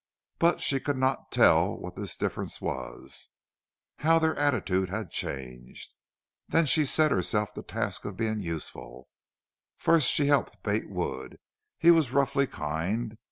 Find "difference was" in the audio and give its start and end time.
2.17-3.29